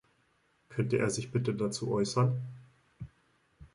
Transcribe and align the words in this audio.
Könnte 0.69 0.97
er 0.97 1.11
sich 1.11 1.31
bitte 1.31 1.53
dazu 1.53 1.91
äußern? 1.91 2.41